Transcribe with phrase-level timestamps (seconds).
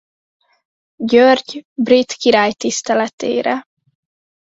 [1.03, 3.65] György brit király tiszteletére.